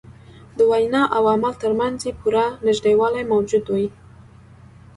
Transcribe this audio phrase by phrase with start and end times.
[0.57, 3.87] د وینا او عمل تر منځ یې پوره نژدېوالی موجود وي.